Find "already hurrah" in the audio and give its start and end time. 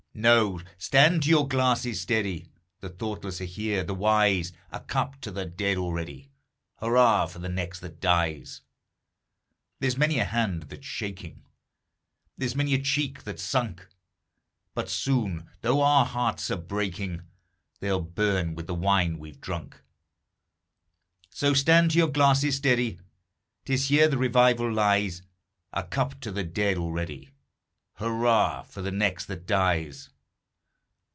5.77-7.25, 26.77-28.63